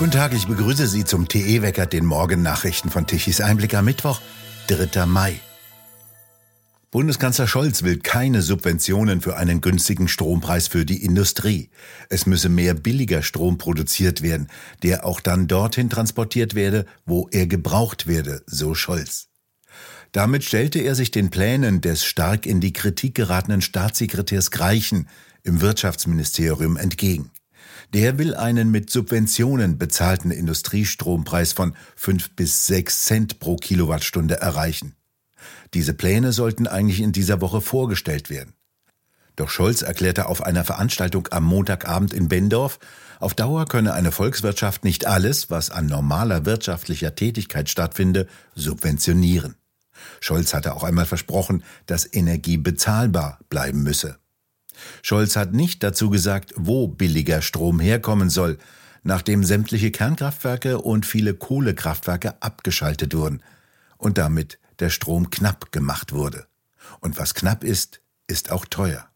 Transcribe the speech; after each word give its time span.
Guten 0.00 0.12
Tag, 0.12 0.32
ich 0.32 0.46
begrüße 0.46 0.86
Sie 0.86 1.04
zum 1.04 1.28
TE-Wecker, 1.28 1.84
den 1.84 2.06
Morgennachrichten 2.06 2.90
von 2.90 3.06
Tichys 3.06 3.42
Einblick 3.42 3.74
am 3.74 3.84
Mittwoch, 3.84 4.22
3. 4.68 5.04
Mai. 5.04 5.38
Bundeskanzler 6.90 7.46
Scholz 7.46 7.82
will 7.82 7.98
keine 7.98 8.40
Subventionen 8.40 9.20
für 9.20 9.36
einen 9.36 9.60
günstigen 9.60 10.08
Strompreis 10.08 10.68
für 10.68 10.86
die 10.86 11.04
Industrie. 11.04 11.68
Es 12.08 12.24
müsse 12.24 12.48
mehr 12.48 12.72
billiger 12.72 13.22
Strom 13.22 13.58
produziert 13.58 14.22
werden, 14.22 14.48
der 14.82 15.04
auch 15.04 15.20
dann 15.20 15.48
dorthin 15.48 15.90
transportiert 15.90 16.54
werde, 16.54 16.86
wo 17.04 17.28
er 17.30 17.46
gebraucht 17.46 18.06
werde, 18.06 18.42
so 18.46 18.74
Scholz. 18.74 19.28
Damit 20.12 20.44
stellte 20.44 20.78
er 20.78 20.94
sich 20.94 21.10
den 21.10 21.28
Plänen 21.28 21.82
des 21.82 22.06
stark 22.06 22.46
in 22.46 22.62
die 22.62 22.72
Kritik 22.72 23.14
geratenen 23.16 23.60
Staatssekretärs 23.60 24.50
Greichen 24.50 25.08
im 25.42 25.60
Wirtschaftsministerium 25.60 26.78
entgegen. 26.78 27.30
Der 27.92 28.18
will 28.18 28.34
einen 28.34 28.70
mit 28.70 28.88
Subventionen 28.88 29.76
bezahlten 29.76 30.30
Industriestrompreis 30.30 31.52
von 31.52 31.74
fünf 31.96 32.30
bis 32.36 32.66
sechs 32.66 33.04
Cent 33.04 33.40
pro 33.40 33.56
Kilowattstunde 33.56 34.40
erreichen. 34.40 34.94
Diese 35.74 35.94
Pläne 35.94 36.32
sollten 36.32 36.68
eigentlich 36.68 37.00
in 37.00 37.12
dieser 37.12 37.40
Woche 37.40 37.60
vorgestellt 37.60 38.30
werden. 38.30 38.54
Doch 39.34 39.48
Scholz 39.48 39.82
erklärte 39.82 40.26
auf 40.26 40.42
einer 40.42 40.64
Veranstaltung 40.64 41.28
am 41.30 41.44
Montagabend 41.44 42.12
in 42.12 42.28
Bendorf, 42.28 42.78
auf 43.18 43.34
Dauer 43.34 43.66
könne 43.66 43.92
eine 43.92 44.12
Volkswirtschaft 44.12 44.84
nicht 44.84 45.06
alles, 45.06 45.50
was 45.50 45.70
an 45.70 45.86
normaler 45.86 46.46
wirtschaftlicher 46.46 47.14
Tätigkeit 47.14 47.68
stattfinde, 47.68 48.26
subventionieren. 48.54 49.56
Scholz 50.20 50.54
hatte 50.54 50.74
auch 50.74 50.84
einmal 50.84 51.06
versprochen, 51.06 51.64
dass 51.86 52.10
Energie 52.12 52.56
bezahlbar 52.56 53.38
bleiben 53.48 53.82
müsse. 53.82 54.18
Scholz 55.02 55.36
hat 55.36 55.52
nicht 55.52 55.82
dazu 55.82 56.10
gesagt, 56.10 56.52
wo 56.56 56.88
billiger 56.88 57.42
Strom 57.42 57.80
herkommen 57.80 58.30
soll, 58.30 58.58
nachdem 59.02 59.44
sämtliche 59.44 59.90
Kernkraftwerke 59.90 60.78
und 60.78 61.06
viele 61.06 61.34
Kohlekraftwerke 61.34 62.42
abgeschaltet 62.42 63.14
wurden 63.14 63.42
und 63.96 64.18
damit 64.18 64.58
der 64.78 64.90
Strom 64.90 65.30
knapp 65.30 65.72
gemacht 65.72 66.12
wurde. 66.12 66.46
Und 67.00 67.18
was 67.18 67.34
knapp 67.34 67.64
ist, 67.64 68.00
ist 68.26 68.50
auch 68.50 68.64
teuer. 68.64 69.06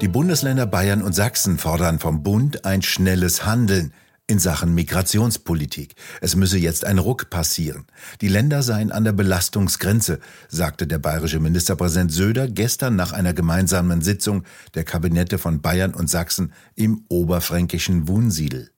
Die 0.00 0.08
Bundesländer 0.08 0.66
Bayern 0.66 1.02
und 1.02 1.14
Sachsen 1.14 1.58
fordern 1.58 1.98
vom 1.98 2.22
Bund 2.22 2.64
ein 2.64 2.82
schnelles 2.82 3.46
Handeln 3.46 3.92
in 4.26 4.38
Sachen 4.38 4.74
Migrationspolitik. 4.74 5.94
Es 6.22 6.34
müsse 6.34 6.56
jetzt 6.56 6.84
ein 6.84 6.98
Ruck 6.98 7.28
passieren. 7.28 7.86
Die 8.22 8.28
Länder 8.28 8.62
seien 8.62 8.90
an 8.90 9.04
der 9.04 9.12
Belastungsgrenze, 9.12 10.18
sagte 10.48 10.86
der 10.86 10.98
bayerische 10.98 11.40
Ministerpräsident 11.40 12.10
Söder 12.10 12.48
gestern 12.48 12.96
nach 12.96 13.12
einer 13.12 13.34
gemeinsamen 13.34 14.00
Sitzung 14.00 14.44
der 14.74 14.84
Kabinette 14.84 15.36
von 15.36 15.60
Bayern 15.60 15.92
und 15.92 16.08
Sachsen 16.08 16.54
im 16.74 17.04
oberfränkischen 17.08 18.08
Wunsiedel. 18.08 18.70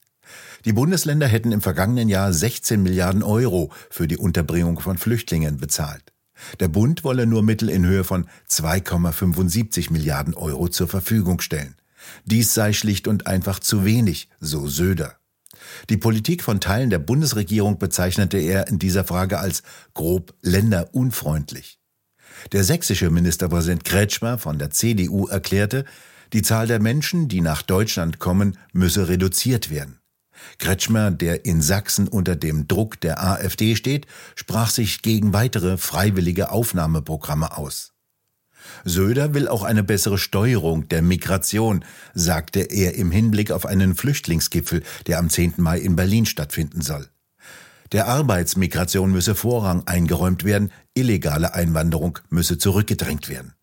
Die 0.64 0.72
Bundesländer 0.72 1.28
hätten 1.28 1.52
im 1.52 1.60
vergangenen 1.60 2.08
Jahr 2.08 2.32
16 2.32 2.82
Milliarden 2.82 3.22
Euro 3.22 3.70
für 3.88 4.08
die 4.08 4.16
Unterbringung 4.16 4.80
von 4.80 4.98
Flüchtlingen 4.98 5.58
bezahlt. 5.58 6.12
Der 6.58 6.68
Bund 6.68 7.04
wolle 7.04 7.24
nur 7.26 7.44
Mittel 7.44 7.70
in 7.70 7.86
Höhe 7.86 8.02
von 8.02 8.26
2,75 8.50 9.92
Milliarden 9.92 10.34
Euro 10.34 10.68
zur 10.68 10.88
Verfügung 10.88 11.40
stellen. 11.40 11.76
Dies 12.24 12.52
sei 12.52 12.72
schlicht 12.72 13.06
und 13.06 13.28
einfach 13.28 13.60
zu 13.60 13.84
wenig, 13.84 14.28
so 14.40 14.66
Söder. 14.66 15.16
Die 15.90 15.96
Politik 15.96 16.42
von 16.42 16.60
Teilen 16.60 16.90
der 16.90 16.98
Bundesregierung 16.98 17.78
bezeichnete 17.78 18.38
er 18.38 18.68
in 18.68 18.78
dieser 18.78 19.04
Frage 19.04 19.38
als 19.38 19.62
grob 19.94 20.34
länderunfreundlich. 20.42 21.78
Der 22.52 22.64
sächsische 22.64 23.10
Ministerpräsident 23.10 23.84
Kretschmer 23.84 24.38
von 24.38 24.58
der 24.58 24.70
CDU 24.70 25.26
erklärte, 25.26 25.84
die 26.32 26.42
Zahl 26.42 26.66
der 26.66 26.80
Menschen, 26.80 27.28
die 27.28 27.40
nach 27.40 27.62
Deutschland 27.62 28.18
kommen, 28.18 28.58
müsse 28.72 29.08
reduziert 29.08 29.70
werden. 29.70 30.00
Kretschmer, 30.58 31.10
der 31.10 31.44
in 31.44 31.62
Sachsen 31.62 32.08
unter 32.08 32.36
dem 32.36 32.68
Druck 32.68 33.00
der 33.00 33.24
AfD 33.24 33.74
steht, 33.74 34.06
sprach 34.34 34.70
sich 34.70 35.02
gegen 35.02 35.32
weitere 35.32 35.78
freiwillige 35.78 36.50
Aufnahmeprogramme 36.50 37.56
aus. 37.56 37.95
Söder 38.84 39.34
will 39.34 39.48
auch 39.48 39.62
eine 39.62 39.82
bessere 39.82 40.18
Steuerung 40.18 40.88
der 40.88 41.02
Migration, 41.02 41.84
sagte 42.14 42.60
er 42.60 42.94
im 42.94 43.10
Hinblick 43.10 43.50
auf 43.50 43.66
einen 43.66 43.94
Flüchtlingsgipfel, 43.94 44.82
der 45.06 45.18
am 45.18 45.30
10. 45.30 45.54
Mai 45.58 45.78
in 45.78 45.96
Berlin 45.96 46.26
stattfinden 46.26 46.80
soll. 46.80 47.08
Der 47.92 48.08
Arbeitsmigration 48.08 49.12
müsse 49.12 49.34
Vorrang 49.34 49.86
eingeräumt 49.86 50.44
werden, 50.44 50.72
illegale 50.94 51.54
Einwanderung 51.54 52.18
müsse 52.30 52.58
zurückgedrängt 52.58 53.28
werden. 53.28 53.54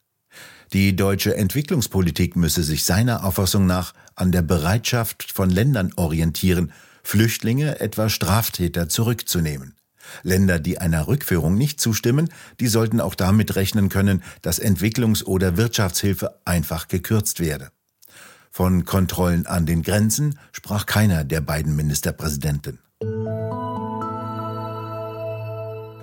Die 0.71 0.95
deutsche 0.95 1.35
Entwicklungspolitik 1.35 2.35
müsse 2.35 2.63
sich 2.63 2.83
seiner 2.83 3.25
Auffassung 3.25 3.65
nach 3.65 3.93
an 4.15 4.31
der 4.31 4.41
Bereitschaft 4.41 5.31
von 5.31 5.49
Ländern 5.49 5.91
orientieren, 5.97 6.71
Flüchtlinge, 7.03 7.79
etwa 7.79 8.09
Straftäter, 8.09 8.89
zurückzunehmen. 8.89 9.75
Länder, 10.23 10.59
die 10.59 10.79
einer 10.79 11.07
Rückführung 11.07 11.55
nicht 11.55 11.79
zustimmen, 11.79 12.29
die 12.59 12.67
sollten 12.67 13.01
auch 13.01 13.15
damit 13.15 13.55
rechnen 13.55 13.89
können, 13.89 14.23
dass 14.41 14.61
Entwicklungs- 14.61 15.23
oder 15.23 15.57
Wirtschaftshilfe 15.57 16.39
einfach 16.45 16.87
gekürzt 16.87 17.39
werde. 17.39 17.71
Von 18.51 18.85
Kontrollen 18.85 19.47
an 19.47 19.65
den 19.65 19.81
Grenzen 19.81 20.37
sprach 20.51 20.85
keiner 20.85 21.23
der 21.23 21.41
beiden 21.41 21.75
Ministerpräsidenten. 21.75 22.79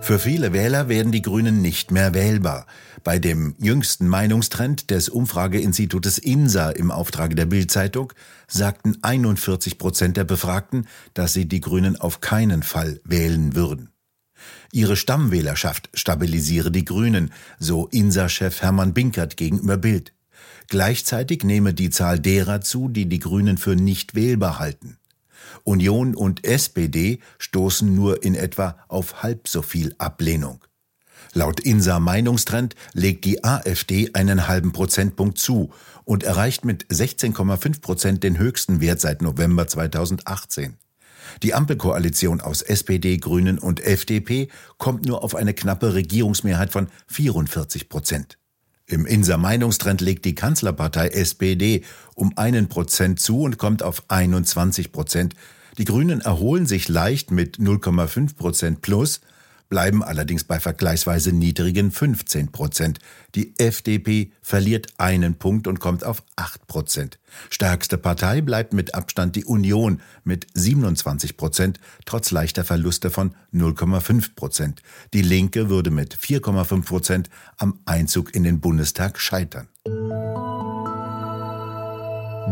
Für 0.03 0.19
viele 0.19 0.53
Wähler 0.53 0.89
werden 0.89 1.13
die 1.13 1.23
Grünen 1.23 1.63
nicht 1.63 1.91
mehr 1.91 2.15
wählbar. 2.15 2.67
Bei 3.05 3.19
dem 3.19 3.55
jüngsten 3.59 4.09
Meinungstrend 4.09 4.91
des 4.91 5.09
Umfrageinstitutes 5.09 6.19
INSA 6.19 6.71
im 6.71 6.91
Auftrage 6.91 7.35
der 7.35 7.47
Bildzeitung 7.47 8.13
sagten 8.49 8.97
41 9.03 9.79
Prozent 9.79 10.17
der 10.17 10.25
Befragten, 10.25 10.89
dass 11.15 11.33
sie 11.33 11.47
die 11.47 11.61
Grünen 11.61 11.97
auf 11.97 12.21
keinen 12.21 12.63
Fall 12.63 13.01
wählen 13.05 13.55
würden. 13.55 13.91
Ihre 14.73 14.97
Stammwählerschaft 14.97 15.91
stabilisiere 15.95 16.71
die 16.71 16.85
Grünen, 16.85 17.33
so 17.59 17.87
INSA-Chef 17.87 18.63
Hermann 18.63 18.95
Binkert 18.95 19.37
gegenüber 19.37 19.77
Bild. 19.77 20.13
Gleichzeitig 20.69 21.45
nehme 21.45 21.75
die 21.75 21.91
Zahl 21.91 22.19
derer 22.19 22.61
zu, 22.61 22.89
die 22.89 23.07
die 23.07 23.19
Grünen 23.19 23.59
für 23.59 23.77
nicht 23.77 24.15
wählbar 24.15 24.59
halten. 24.59 25.00
Union 25.65 26.15
und 26.15 26.45
SPD 26.47 27.21
stoßen 27.39 27.95
nur 27.95 28.23
in 28.23 28.35
etwa 28.35 28.77
auf 28.89 29.23
halb 29.23 29.49
so 29.49 29.63
viel 29.63 29.95
Ablehnung. 29.99 30.65
Laut 31.33 31.61
INSA 31.61 32.01
Meinungstrend 32.01 32.75
legt 32.93 33.25
die 33.25 33.45
AfD 33.45 34.11
einen 34.15 34.49
halben 34.49 34.73
Prozentpunkt 34.73 35.39
zu 35.39 35.71
und 36.05 36.25
erreicht 36.25 36.65
mit 36.65 36.87
16,5 36.87 37.81
Prozent 37.81 38.25
den 38.25 38.39
höchsten 38.39 38.81
Wert 38.81 39.01
seit 39.01 39.23
November 39.23 39.69
2018. 39.69 40.77
Die 41.45 41.55
Ampelkoalition 41.55 42.41
aus 42.41 42.63
SPD, 42.63 43.19
Grünen 43.19 43.59
und 43.59 43.79
FDP 43.81 44.49
kommt 44.79 45.07
nur 45.07 45.23
auf 45.23 45.37
eine 45.37 45.55
knappe 45.55 45.95
Regierungsmehrheit 45.95 46.73
von 46.73 46.89
44 47.07 47.89
Prozent. 47.89 48.40
Im 48.91 49.07
Inser 49.07 49.37
Meinungstrend 49.37 50.01
legt 50.01 50.25
die 50.25 50.35
Kanzlerpartei 50.35 51.09
SPD 51.11 51.85
um 52.17 52.37
einen 52.37 52.69
Prozent 52.69 53.21
zu 53.21 53.43
und 53.43 53.57
kommt 53.57 53.85
auf 53.85 54.03
21 54.09 54.91
Prozent. 54.91 55.37
Die 55.79 55.85
Grünen 55.85 56.21
erholen 56.21 56.67
sich 56.67 56.89
leicht 56.89 57.31
mit 57.31 57.59
0,5 57.59 58.35
Prozent 58.35 58.83
plus, 58.83 59.21
bleiben 59.71 60.05
allerdings 60.05 60.45
bei 60.45 60.61
vergleichsweise 60.61 61.33
niedrigen 61.33 61.91
15 61.91 62.53
Prozent. 62.53 62.99
Die 63.35 63.55
FDP 63.59 64.33
verliert 64.43 64.89
einen 64.99 65.37
Punkt 65.37 65.67
und 65.67 65.81
kommt 65.81 66.05
auf 66.05 66.23
8 66.37 66.67
Prozent. 66.67 67.19
Stärkste 67.49 67.97
Partei 67.97 68.43
bleibt 68.43 68.75
mit 68.75 68.95
Abstand 68.95 69.37
die 69.37 69.45
Union 69.45 70.03
mit 70.25 70.49
27 70.53 71.39
Prozent, 71.39 71.81
trotz 72.05 72.33
leichter 72.33 72.65
Verluste 72.65 73.09
von 73.09 73.35
0,5 73.55 74.35
Prozent. 74.35 74.83
Die 75.15 75.23
Linke 75.23 75.71
würde 75.71 75.91
mit 75.91 76.17
4,5 76.17 76.85
Prozent 76.85 77.31
am 77.57 77.79
Einzug 77.87 78.35
in 78.35 78.43
den 78.43 78.61
Bundestag 78.61 79.19
scheitern. 79.21 79.69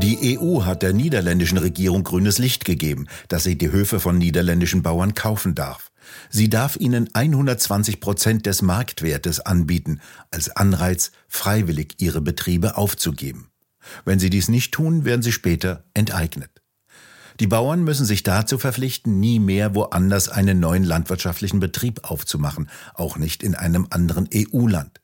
Die 0.00 0.38
EU 0.38 0.64
hat 0.64 0.82
der 0.82 0.92
niederländischen 0.92 1.58
Regierung 1.58 2.04
grünes 2.04 2.38
Licht 2.38 2.64
gegeben, 2.64 3.08
dass 3.26 3.42
sie 3.42 3.58
die 3.58 3.72
Höfe 3.72 3.98
von 3.98 4.16
niederländischen 4.16 4.82
Bauern 4.82 5.14
kaufen 5.14 5.56
darf. 5.56 5.90
Sie 6.30 6.48
darf 6.48 6.76
ihnen 6.76 7.08
120 7.12 8.00
Prozent 8.00 8.46
des 8.46 8.62
Marktwertes 8.62 9.40
anbieten, 9.40 10.00
als 10.30 10.50
Anreiz, 10.50 11.12
freiwillig 11.28 11.94
ihre 11.98 12.20
Betriebe 12.20 12.76
aufzugeben. 12.76 13.50
Wenn 14.04 14.18
sie 14.18 14.30
dies 14.30 14.48
nicht 14.48 14.72
tun, 14.72 15.04
werden 15.04 15.22
sie 15.22 15.32
später 15.32 15.84
enteignet. 15.94 16.50
Die 17.40 17.46
Bauern 17.46 17.84
müssen 17.84 18.04
sich 18.04 18.24
dazu 18.24 18.58
verpflichten, 18.58 19.20
nie 19.20 19.38
mehr 19.38 19.74
woanders 19.74 20.28
einen 20.28 20.58
neuen 20.58 20.82
landwirtschaftlichen 20.82 21.60
Betrieb 21.60 22.00
aufzumachen, 22.02 22.68
auch 22.94 23.16
nicht 23.16 23.44
in 23.44 23.54
einem 23.54 23.86
anderen 23.90 24.28
EU-Land. 24.34 25.00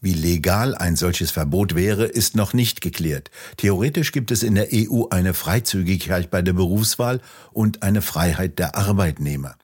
Wie 0.00 0.14
legal 0.14 0.74
ein 0.74 0.96
solches 0.96 1.30
Verbot 1.30 1.74
wäre, 1.74 2.06
ist 2.06 2.36
noch 2.36 2.54
nicht 2.54 2.80
geklärt. 2.80 3.30
Theoretisch 3.56 4.10
gibt 4.10 4.32
es 4.32 4.42
in 4.42 4.56
der 4.56 4.68
EU 4.72 5.04
eine 5.10 5.32
Freizügigkeit 5.32 6.30
bei 6.30 6.42
der 6.42 6.54
Berufswahl 6.54 7.20
und 7.52 7.84
eine 7.84 8.02
Freiheit 8.02 8.58
der 8.58 8.76
Arbeitnehmer. 8.76 9.56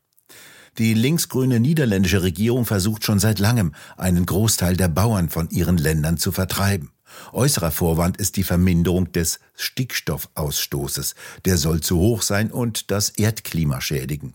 Die 0.79 0.95
linksgrüne 0.95 1.59
niederländische 1.59 2.23
Regierung 2.23 2.65
versucht 2.65 3.05
schon 3.05 3.19
seit 3.19 3.41
langem, 3.41 3.75
einen 3.97 4.25
Großteil 4.25 4.77
der 4.77 4.89
Bauern 4.89 5.29
von 5.29 5.51
ihren 5.51 5.77
Ländern 5.77 6.19
zu 6.19 6.31
vertreiben. 6.31 6.93
Äußerer 7.33 7.73
Vorwand 7.73 8.17
ist 8.19 8.37
die 8.37 8.45
Verminderung 8.45 9.11
des 9.11 9.41
Stickstoffausstoßes. 9.57 11.17
Der 11.45 11.57
soll 11.57 11.81
zu 11.81 11.99
hoch 11.99 12.23
sein 12.23 12.53
und 12.53 12.93
das 12.93 13.11
Erdklima 13.11 13.81
schädigen. 13.81 14.35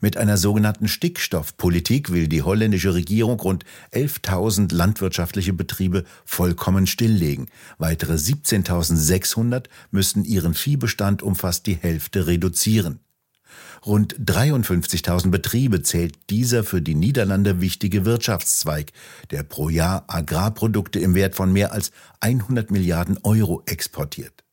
Mit 0.00 0.16
einer 0.16 0.36
sogenannten 0.36 0.88
Stickstoffpolitik 0.88 2.10
will 2.10 2.26
die 2.28 2.42
holländische 2.42 2.94
Regierung 2.94 3.38
rund 3.38 3.64
11.000 3.92 4.74
landwirtschaftliche 4.74 5.52
Betriebe 5.52 6.04
vollkommen 6.24 6.86
stilllegen. 6.86 7.48
Weitere 7.78 8.14
17.600 8.14 9.66
müssten 9.90 10.24
ihren 10.24 10.54
Viehbestand 10.54 11.22
um 11.22 11.36
fast 11.36 11.66
die 11.66 11.74
Hälfte 11.74 12.26
reduzieren. 12.26 13.00
Rund 13.84 14.16
53.000 14.18 15.30
Betriebe 15.30 15.82
zählt 15.82 16.30
dieser 16.30 16.64
für 16.64 16.80
die 16.80 16.94
Niederlande 16.94 17.60
wichtige 17.60 18.04
Wirtschaftszweig, 18.04 18.92
der 19.30 19.42
pro 19.42 19.68
Jahr 19.68 20.04
Agrarprodukte 20.06 21.00
im 21.00 21.14
Wert 21.14 21.34
von 21.34 21.52
mehr 21.52 21.72
als 21.72 21.90
100 22.20 22.70
Milliarden 22.70 23.18
Euro 23.22 23.62
exportiert. 23.66 24.44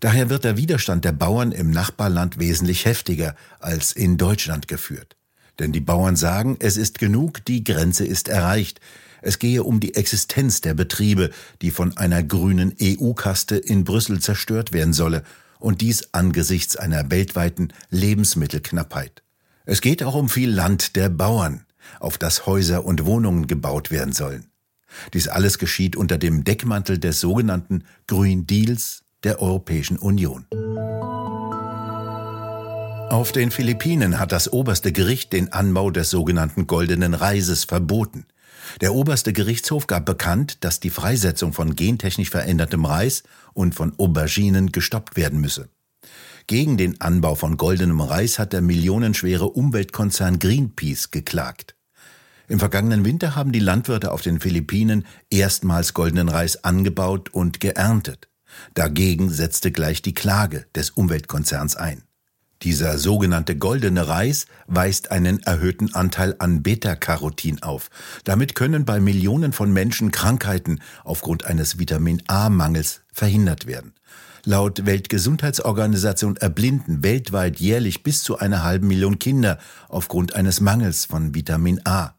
Daher 0.00 0.28
wird 0.28 0.44
der 0.44 0.56
Widerstand 0.56 1.04
der 1.04 1.12
Bauern 1.12 1.52
im 1.52 1.70
Nachbarland 1.70 2.38
wesentlich 2.38 2.84
heftiger 2.84 3.34
als 3.58 3.92
in 3.92 4.18
Deutschland 4.18 4.68
geführt. 4.68 5.16
Denn 5.58 5.72
die 5.72 5.80
Bauern 5.80 6.16
sagen, 6.16 6.56
es 6.60 6.76
ist 6.76 6.98
genug, 6.98 7.44
die 7.44 7.64
Grenze 7.64 8.04
ist 8.04 8.28
erreicht. 8.28 8.80
Es 9.22 9.38
gehe 9.38 9.62
um 9.62 9.80
die 9.80 9.94
Existenz 9.94 10.60
der 10.60 10.74
Betriebe, 10.74 11.30
die 11.62 11.70
von 11.70 11.96
einer 11.96 12.22
grünen 12.22 12.74
EU-Kaste 12.80 13.56
in 13.56 13.84
Brüssel 13.84 14.20
zerstört 14.20 14.72
werden 14.72 14.92
solle, 14.92 15.22
und 15.64 15.80
dies 15.80 16.12
angesichts 16.12 16.76
einer 16.76 17.10
weltweiten 17.10 17.72
Lebensmittelknappheit. 17.88 19.22
Es 19.64 19.80
geht 19.80 20.02
auch 20.02 20.14
um 20.14 20.28
viel 20.28 20.50
Land 20.50 20.94
der 20.94 21.08
Bauern, 21.08 21.64
auf 22.00 22.18
das 22.18 22.44
Häuser 22.44 22.84
und 22.84 23.06
Wohnungen 23.06 23.46
gebaut 23.46 23.90
werden 23.90 24.12
sollen. 24.12 24.50
Dies 25.14 25.26
alles 25.26 25.58
geschieht 25.58 25.96
unter 25.96 26.18
dem 26.18 26.44
Deckmantel 26.44 26.98
des 26.98 27.18
sogenannten 27.18 27.84
Green 28.06 28.46
Deals 28.46 29.04
der 29.24 29.40
Europäischen 29.40 29.96
Union. 29.96 30.46
Auf 33.10 33.32
den 33.32 33.50
Philippinen 33.50 34.18
hat 34.18 34.32
das 34.32 34.52
oberste 34.52 34.92
Gericht 34.92 35.32
den 35.32 35.50
Anbau 35.54 35.90
des 35.90 36.10
sogenannten 36.10 36.66
goldenen 36.66 37.14
Reises 37.14 37.64
verboten. 37.64 38.26
Der 38.80 38.94
oberste 38.94 39.32
Gerichtshof 39.32 39.86
gab 39.86 40.06
bekannt, 40.06 40.64
dass 40.64 40.80
die 40.80 40.90
Freisetzung 40.90 41.52
von 41.52 41.76
gentechnisch 41.76 42.30
verändertem 42.30 42.84
Reis 42.84 43.22
und 43.52 43.74
von 43.74 43.92
Auberginen 43.98 44.72
gestoppt 44.72 45.16
werden 45.16 45.40
müsse. 45.40 45.68
Gegen 46.46 46.76
den 46.76 47.00
Anbau 47.00 47.34
von 47.34 47.56
goldenem 47.56 48.00
Reis 48.00 48.38
hat 48.38 48.52
der 48.52 48.60
millionenschwere 48.60 49.46
Umweltkonzern 49.46 50.38
Greenpeace 50.38 51.10
geklagt. 51.10 51.74
Im 52.48 52.58
vergangenen 52.58 53.04
Winter 53.06 53.34
haben 53.34 53.52
die 53.52 53.60
Landwirte 53.60 54.12
auf 54.12 54.20
den 54.20 54.40
Philippinen 54.40 55.06
erstmals 55.30 55.94
goldenen 55.94 56.28
Reis 56.28 56.62
angebaut 56.62 57.30
und 57.32 57.60
geerntet. 57.60 58.28
Dagegen 58.74 59.30
setzte 59.30 59.72
gleich 59.72 60.02
die 60.02 60.14
Klage 60.14 60.66
des 60.74 60.90
Umweltkonzerns 60.90 61.76
ein. 61.76 62.02
Dieser 62.64 62.96
sogenannte 62.96 63.56
goldene 63.56 64.08
Reis 64.08 64.46
weist 64.66 65.10
einen 65.10 65.42
erhöhten 65.42 65.94
Anteil 65.94 66.34
an 66.38 66.62
Beta-Carotin 66.62 67.62
auf. 67.62 67.90
Damit 68.24 68.54
können 68.54 68.86
bei 68.86 69.00
Millionen 69.00 69.52
von 69.52 69.70
Menschen 69.70 70.10
Krankheiten 70.10 70.80
aufgrund 71.04 71.44
eines 71.44 71.78
Vitamin 71.78 72.22
A-Mangels 72.26 73.02
verhindert 73.12 73.66
werden. 73.66 73.92
Laut 74.44 74.86
Weltgesundheitsorganisation 74.86 76.38
erblinden 76.38 77.02
weltweit 77.02 77.60
jährlich 77.60 78.02
bis 78.02 78.22
zu 78.22 78.38
einer 78.38 78.62
halben 78.62 78.88
Million 78.88 79.18
Kinder 79.18 79.58
aufgrund 79.90 80.34
eines 80.34 80.62
Mangels 80.62 81.04
von 81.04 81.34
Vitamin 81.34 81.82
A. 81.84 82.14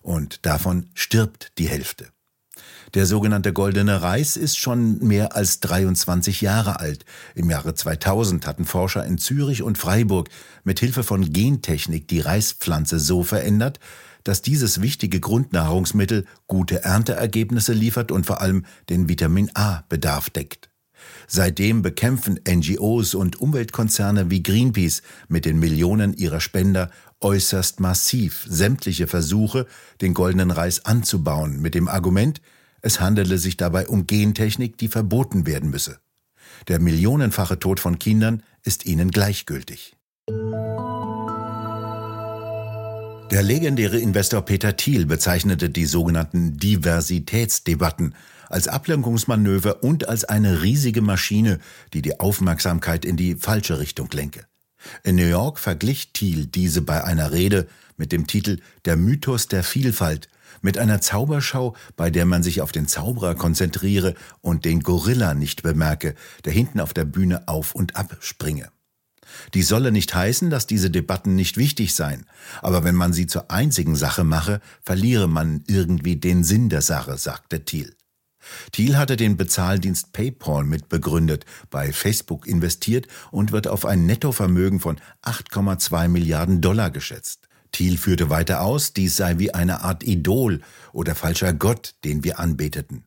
Und 0.00 0.46
davon 0.46 0.90
stirbt 0.94 1.52
die 1.58 1.68
Hälfte. 1.68 2.06
Der 2.94 3.06
sogenannte 3.06 3.52
goldene 3.52 4.02
Reis 4.02 4.36
ist 4.36 4.58
schon 4.58 4.98
mehr 4.98 5.36
als 5.36 5.60
23 5.60 6.40
Jahre 6.40 6.80
alt. 6.80 7.04
Im 7.34 7.50
Jahre 7.50 7.74
2000 7.74 8.46
hatten 8.46 8.64
Forscher 8.64 9.04
in 9.04 9.18
Zürich 9.18 9.62
und 9.62 9.78
Freiburg 9.78 10.28
mit 10.64 10.80
Hilfe 10.80 11.02
von 11.02 11.32
Gentechnik 11.32 12.08
die 12.08 12.20
Reispflanze 12.20 12.98
so 12.98 13.22
verändert, 13.22 13.78
dass 14.24 14.42
dieses 14.42 14.80
wichtige 14.80 15.20
Grundnahrungsmittel 15.20 16.26
gute 16.46 16.84
Ernteergebnisse 16.84 17.72
liefert 17.72 18.12
und 18.12 18.26
vor 18.26 18.40
allem 18.40 18.64
den 18.88 19.08
Vitamin 19.08 19.50
A-Bedarf 19.54 20.30
deckt. 20.30 20.68
Seitdem 21.26 21.82
bekämpfen 21.82 22.40
NGOs 22.48 23.14
und 23.14 23.40
Umweltkonzerne 23.40 24.30
wie 24.30 24.42
Greenpeace 24.42 25.02
mit 25.28 25.44
den 25.44 25.58
Millionen 25.58 26.14
ihrer 26.14 26.40
Spender 26.40 26.90
äußerst 27.20 27.80
massiv 27.80 28.46
sämtliche 28.48 29.06
Versuche, 29.06 29.66
den 30.00 30.14
goldenen 30.14 30.50
Reis 30.50 30.84
anzubauen, 30.84 31.60
mit 31.60 31.74
dem 31.74 31.88
Argument, 31.88 32.40
es 32.82 33.00
handele 33.00 33.38
sich 33.38 33.56
dabei 33.56 33.88
um 33.88 34.06
Gentechnik, 34.06 34.78
die 34.78 34.88
verboten 34.88 35.46
werden 35.46 35.70
müsse. 35.70 35.98
Der 36.68 36.80
millionenfache 36.80 37.58
Tod 37.58 37.80
von 37.80 37.98
Kindern 37.98 38.42
ist 38.64 38.86
ihnen 38.86 39.10
gleichgültig. 39.10 39.96
Der 43.30 43.42
legendäre 43.42 43.98
Investor 43.98 44.42
Peter 44.42 44.76
Thiel 44.76 45.04
bezeichnete 45.04 45.68
die 45.68 45.84
sogenannten 45.84 46.56
Diversitätsdebatten 46.56 48.14
als 48.48 48.68
Ablenkungsmanöver 48.68 49.82
und 49.82 50.08
als 50.08 50.24
eine 50.24 50.62
riesige 50.62 51.02
Maschine, 51.02 51.58
die 51.92 52.00
die 52.00 52.18
Aufmerksamkeit 52.20 53.04
in 53.04 53.16
die 53.16 53.34
falsche 53.34 53.78
Richtung 53.78 54.08
lenke. 54.12 54.46
In 55.02 55.16
New 55.16 55.26
York 55.26 55.58
verglich 55.58 56.12
Thiel 56.12 56.46
diese 56.46 56.80
bei 56.80 57.04
einer 57.04 57.32
Rede 57.32 57.66
mit 57.98 58.12
dem 58.12 58.26
Titel 58.26 58.60
Der 58.86 58.96
Mythos 58.96 59.48
der 59.48 59.62
Vielfalt 59.62 60.28
mit 60.62 60.78
einer 60.78 61.00
Zauberschau, 61.00 61.74
bei 61.96 62.10
der 62.10 62.24
man 62.24 62.42
sich 62.42 62.60
auf 62.60 62.72
den 62.72 62.88
Zauberer 62.88 63.34
konzentriere 63.34 64.14
und 64.40 64.64
den 64.64 64.80
Gorilla 64.80 65.34
nicht 65.34 65.62
bemerke, 65.62 66.14
der 66.44 66.52
hinten 66.52 66.80
auf 66.80 66.94
der 66.94 67.04
Bühne 67.04 67.46
auf 67.48 67.74
und 67.74 67.96
ab 67.96 68.16
springe. 68.20 68.70
Die 69.54 69.62
solle 69.62 69.92
nicht 69.92 70.14
heißen, 70.14 70.50
dass 70.50 70.66
diese 70.66 70.90
Debatten 70.90 71.34
nicht 71.34 71.56
wichtig 71.56 71.94
seien, 71.94 72.26
aber 72.62 72.84
wenn 72.84 72.94
man 72.94 73.12
sie 73.12 73.26
zur 73.26 73.50
einzigen 73.50 73.96
Sache 73.96 74.24
mache, 74.24 74.60
verliere 74.82 75.28
man 75.28 75.62
irgendwie 75.66 76.16
den 76.16 76.44
Sinn 76.44 76.68
der 76.68 76.82
Sache, 76.82 77.16
sagte 77.18 77.64
Thiel. 77.64 77.94
Thiel 78.72 78.96
hatte 78.96 79.16
den 79.16 79.36
Bezahldienst 79.36 80.12
PayPal 80.12 80.64
mitbegründet, 80.64 81.44
bei 81.70 81.92
Facebook 81.92 82.46
investiert 82.46 83.06
und 83.30 83.52
wird 83.52 83.68
auf 83.68 83.84
ein 83.84 84.06
Nettovermögen 84.06 84.80
von 84.80 84.98
8,2 85.22 86.08
Milliarden 86.08 86.60
Dollar 86.60 86.90
geschätzt. 86.90 87.47
Thiel 87.72 87.98
führte 87.98 88.30
weiter 88.30 88.62
aus, 88.62 88.92
dies 88.92 89.16
sei 89.16 89.38
wie 89.38 89.54
eine 89.54 89.82
Art 89.82 90.02
Idol 90.04 90.60
oder 90.92 91.14
falscher 91.14 91.52
Gott, 91.52 91.94
den 92.04 92.24
wir 92.24 92.38
anbeteten. 92.38 93.04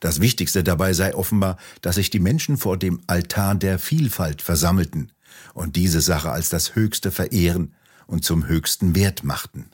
Das 0.00 0.20
Wichtigste 0.20 0.64
dabei 0.64 0.92
sei 0.92 1.14
offenbar, 1.14 1.56
dass 1.82 1.96
sich 1.96 2.10
die 2.10 2.20
Menschen 2.20 2.56
vor 2.56 2.76
dem 2.76 3.00
Altar 3.06 3.54
der 3.54 3.78
Vielfalt 3.78 4.42
versammelten 4.42 5.12
und 5.54 5.76
diese 5.76 6.00
Sache 6.00 6.30
als 6.30 6.48
das 6.48 6.74
Höchste 6.74 7.10
verehren 7.10 7.74
und 8.06 8.24
zum 8.24 8.46
höchsten 8.46 8.94
Wert 8.94 9.24
machten. 9.24 9.70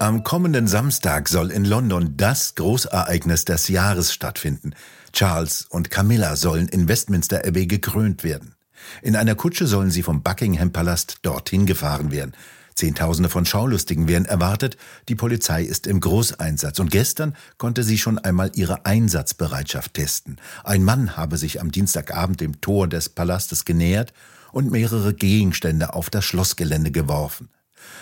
Am 0.00 0.22
kommenden 0.22 0.68
Samstag 0.68 1.28
soll 1.28 1.50
in 1.50 1.64
London 1.64 2.16
das 2.16 2.54
Großereignis 2.54 3.44
des 3.44 3.66
Jahres 3.66 4.12
stattfinden. 4.12 4.74
Charles 5.12 5.66
und 5.68 5.90
Camilla 5.90 6.36
sollen 6.36 6.68
in 6.68 6.86
Westminster 6.86 7.44
Abbey 7.44 7.66
gekrönt 7.66 8.22
werden. 8.22 8.54
In 9.02 9.16
einer 9.16 9.34
Kutsche 9.34 9.66
sollen 9.66 9.90
sie 9.90 10.02
vom 10.02 10.22
Buckingham 10.22 10.72
Palast 10.72 11.18
dorthin 11.22 11.66
gefahren 11.66 12.10
werden. 12.10 12.32
Zehntausende 12.78 13.28
von 13.28 13.44
Schaulustigen 13.44 14.06
werden 14.06 14.24
erwartet. 14.24 14.76
Die 15.08 15.16
Polizei 15.16 15.64
ist 15.64 15.88
im 15.88 15.98
Großeinsatz 15.98 16.78
und 16.78 16.92
gestern 16.92 17.34
konnte 17.56 17.82
sie 17.82 17.98
schon 17.98 18.18
einmal 18.18 18.52
ihre 18.54 18.86
Einsatzbereitschaft 18.86 19.94
testen. 19.94 20.36
Ein 20.62 20.84
Mann 20.84 21.16
habe 21.16 21.36
sich 21.38 21.60
am 21.60 21.72
Dienstagabend 21.72 22.40
dem 22.40 22.60
Tor 22.60 22.86
des 22.86 23.08
Palastes 23.08 23.64
genähert 23.64 24.12
und 24.52 24.70
mehrere 24.70 25.12
Gegenstände 25.12 25.92
auf 25.92 26.08
das 26.08 26.24
Schlossgelände 26.24 26.92
geworfen. 26.92 27.48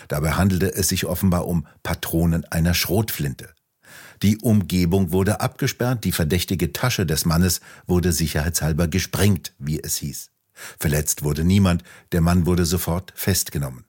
Dabei 0.09 0.33
handelte 0.33 0.73
es 0.75 0.89
sich 0.89 1.05
offenbar 1.05 1.47
um 1.47 1.65
Patronen 1.81 2.45
einer 2.45 2.75
Schrotflinte. 2.75 3.49
Die 4.21 4.37
Umgebung 4.37 5.11
wurde 5.11 5.41
abgesperrt, 5.41 6.03
die 6.03 6.11
verdächtige 6.11 6.71
Tasche 6.71 7.07
des 7.07 7.25
Mannes 7.25 7.61
wurde 7.87 8.11
sicherheitshalber 8.11 8.87
gesprengt, 8.87 9.53
wie 9.57 9.79
es 9.81 9.97
hieß. 9.97 10.29
Verletzt 10.79 11.23
wurde 11.23 11.43
niemand, 11.43 11.83
der 12.11 12.21
Mann 12.21 12.45
wurde 12.45 12.65
sofort 12.65 13.13
festgenommen. 13.15 13.85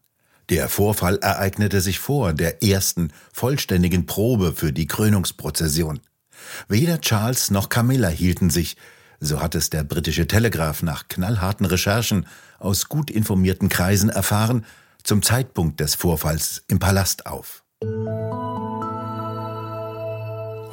Der 0.51 0.69
Vorfall 0.69 1.19
ereignete 1.19 1.81
sich 1.81 1.99
vor 1.99 2.33
der 2.33 2.63
ersten 2.63 3.13
vollständigen 3.33 4.07
Probe 4.07 4.55
für 4.55 4.73
die 4.73 4.87
Krönungsprozession. 4.87 6.01
Weder 6.69 7.01
Charles 7.01 7.51
noch 7.51 7.69
Camilla 7.69 8.09
hielten 8.09 8.49
sich, 8.49 8.77
so 9.21 9.43
hat 9.43 9.55
es 9.55 9.69
der 9.71 9.85
britische 9.85 10.27
Telegraph 10.27 10.83
nach 10.83 11.09
knallharten 11.09 11.67
Recherchen 11.67 12.27
aus 12.59 12.89
gut 12.89 13.11
informierten 13.11 13.69
Kreisen 13.69 14.11
erfahren, 14.11 14.65
zum 15.03 15.23
Zeitpunkt 15.23 15.81
des 15.81 15.95
Vorfalls 15.95 16.65
im 16.69 16.79
Palast 16.79 17.27
auf. 17.27 17.65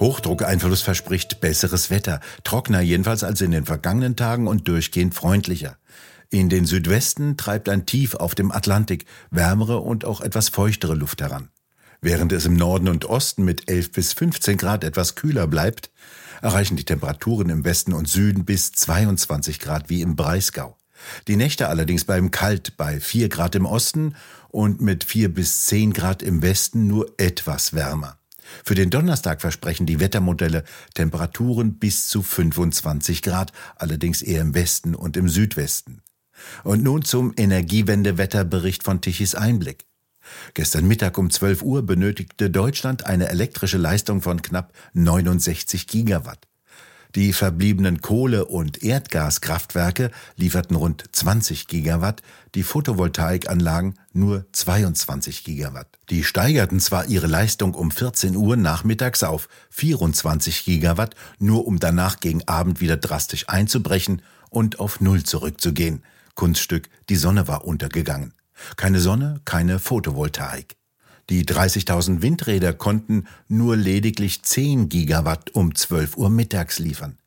Hochdruckeinfluss 0.05 0.83
verspricht 0.83 1.41
besseres 1.41 1.89
Wetter, 1.89 2.19
trockener 2.43 2.79
jedenfalls 2.79 3.23
als 3.23 3.41
in 3.41 3.49
den 3.49 3.65
vergangenen 3.65 4.15
Tagen 4.15 4.47
und 4.47 4.67
durchgehend 4.67 5.15
freundlicher. 5.15 5.79
In 6.29 6.47
den 6.47 6.67
Südwesten 6.67 7.37
treibt 7.37 7.69
ein 7.69 7.87
Tief 7.87 8.13
auf 8.13 8.35
dem 8.35 8.51
Atlantik 8.51 9.05
wärmere 9.31 9.79
und 9.79 10.05
auch 10.05 10.21
etwas 10.21 10.49
feuchtere 10.49 10.93
Luft 10.93 11.23
heran. 11.23 11.49
Während 12.01 12.33
es 12.33 12.45
im 12.45 12.53
Norden 12.53 12.87
und 12.87 13.05
Osten 13.05 13.45
mit 13.45 13.67
11 13.67 13.93
bis 13.93 14.13
15 14.13 14.57
Grad 14.57 14.83
etwas 14.83 15.15
kühler 15.15 15.47
bleibt, 15.47 15.89
erreichen 16.43 16.77
die 16.77 16.85
Temperaturen 16.85 17.49
im 17.49 17.65
Westen 17.65 17.91
und 17.91 18.07
Süden 18.07 18.45
bis 18.45 18.73
22 18.73 19.59
Grad 19.59 19.89
wie 19.89 20.03
im 20.03 20.15
Breisgau. 20.15 20.77
Die 21.27 21.35
Nächte 21.35 21.67
allerdings 21.67 22.05
bleiben 22.05 22.29
kalt 22.29 22.77
bei 22.77 22.99
4 22.99 23.27
Grad 23.29 23.55
im 23.55 23.65
Osten 23.65 24.13
und 24.49 24.81
mit 24.81 25.03
4 25.03 25.33
bis 25.33 25.65
10 25.65 25.93
Grad 25.93 26.21
im 26.21 26.43
Westen 26.43 26.85
nur 26.85 27.11
etwas 27.17 27.73
wärmer. 27.73 28.19
Für 28.63 28.75
den 28.75 28.89
Donnerstag 28.89 29.41
versprechen 29.41 29.85
die 29.85 29.99
Wettermodelle 29.99 30.63
Temperaturen 30.93 31.79
bis 31.79 32.07
zu 32.07 32.21
25 32.21 33.21
Grad, 33.21 33.51
allerdings 33.75 34.21
eher 34.21 34.41
im 34.41 34.53
Westen 34.53 34.95
und 34.95 35.17
im 35.17 35.29
Südwesten. 35.29 36.01
Und 36.63 36.83
nun 36.83 37.03
zum 37.03 37.33
Energiewende-Wetterbericht 37.35 38.83
von 38.83 39.01
Tichys 39.01 39.35
Einblick. 39.35 39.85
Gestern 40.53 40.87
Mittag 40.87 41.17
um 41.17 41.29
12 41.29 41.61
Uhr 41.61 41.83
benötigte 41.83 42.49
Deutschland 42.49 43.05
eine 43.05 43.29
elektrische 43.29 43.77
Leistung 43.77 44.21
von 44.21 44.41
knapp 44.41 44.73
69 44.93 45.87
Gigawatt. 45.87 46.47
Die 47.15 47.31
verbliebenen 47.31 48.01
Kohle- 48.01 48.43
und 48.43 48.83
Erdgaskraftwerke 48.83 50.11
lieferten 50.35 50.75
rund 50.75 51.05
20 51.13 51.67
Gigawatt, 51.67 52.21
die 52.55 52.63
Photovoltaikanlagen 52.63 53.97
nur 54.11 54.45
22 54.51 55.45
Gigawatt. 55.45 55.87
Die 56.09 56.25
steigerten 56.25 56.81
zwar 56.81 57.05
ihre 57.05 57.27
Leistung 57.27 57.73
um 57.73 57.89
14 57.89 58.35
Uhr 58.35 58.57
nachmittags 58.57 59.23
auf 59.23 59.47
24 59.69 60.65
Gigawatt, 60.65 61.15
nur 61.39 61.65
um 61.65 61.79
danach 61.79 62.19
gegen 62.19 62.45
Abend 62.49 62.81
wieder 62.81 62.97
drastisch 62.97 63.47
einzubrechen 63.47 64.21
und 64.49 64.81
auf 64.81 64.99
Null 64.99 65.23
zurückzugehen. 65.23 66.03
Kunststück, 66.33 66.89
die 67.07 67.15
Sonne 67.15 67.47
war 67.47 67.63
untergegangen. 67.63 68.33
Keine 68.75 68.99
Sonne, 68.99 69.39
keine 69.45 69.79
Photovoltaik. 69.79 70.75
Die 71.29 71.43
30.000 71.43 72.21
Windräder 72.21 72.73
konnten 72.73 73.25
nur 73.47 73.75
lediglich 73.75 74.43
10 74.43 74.89
Gigawatt 74.89 75.55
um 75.55 75.73
12 75.73 76.17
Uhr 76.17 76.29
mittags 76.29 76.79
liefern. 76.79 77.17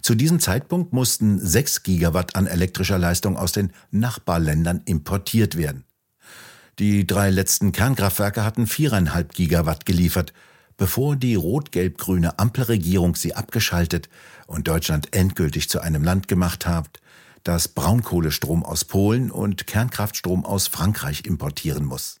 Zu 0.00 0.14
diesem 0.14 0.38
Zeitpunkt 0.38 0.92
mussten 0.92 1.38
6 1.38 1.82
Gigawatt 1.82 2.36
an 2.36 2.46
elektrischer 2.46 2.98
Leistung 2.98 3.36
aus 3.36 3.52
den 3.52 3.72
Nachbarländern 3.90 4.82
importiert 4.84 5.56
werden. 5.56 5.84
Die 6.78 7.06
drei 7.06 7.30
letzten 7.30 7.72
Kernkraftwerke 7.72 8.44
hatten 8.44 8.66
4,5 8.66 9.34
Gigawatt 9.34 9.84
geliefert, 9.84 10.32
bevor 10.76 11.16
die 11.16 11.34
rot-gelb-grüne 11.34 12.38
Ampelregierung 12.38 13.16
sie 13.16 13.34
abgeschaltet 13.34 14.08
und 14.46 14.68
Deutschland 14.68 15.14
endgültig 15.14 15.68
zu 15.68 15.80
einem 15.80 16.04
Land 16.04 16.28
gemacht 16.28 16.66
hat, 16.66 17.00
das 17.42 17.66
Braunkohlestrom 17.66 18.64
aus 18.64 18.84
Polen 18.84 19.32
und 19.32 19.66
Kernkraftstrom 19.66 20.44
aus 20.44 20.68
Frankreich 20.68 21.24
importieren 21.24 21.84
muss. 21.84 22.20